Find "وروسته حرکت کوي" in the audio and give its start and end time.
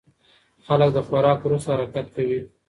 1.43-2.39